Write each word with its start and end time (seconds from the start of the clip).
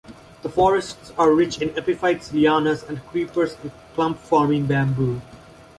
The 0.41 0.49
forests 0.49 1.11
are 1.15 1.31
rich 1.31 1.61
in 1.61 1.77
epiphytes, 1.77 2.31
lianas, 2.31 2.81
and 2.89 3.05
creepers 3.09 3.55
and 3.61 3.71
clump-forming 3.93 4.65
bamboo. 4.65 5.21